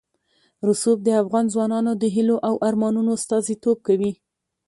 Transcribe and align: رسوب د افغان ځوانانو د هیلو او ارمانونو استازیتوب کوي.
رسوب 0.67 0.97
د 1.03 1.09
افغان 1.21 1.45
ځوانانو 1.53 1.91
د 2.01 2.03
هیلو 2.15 2.37
او 2.47 2.53
ارمانونو 2.67 3.09
استازیتوب 3.17 3.77
کوي. 3.87 4.11